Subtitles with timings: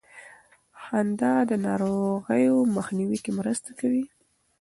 [0.83, 4.05] خندا د ناروغیو مخنیوي کې مرسته کوي.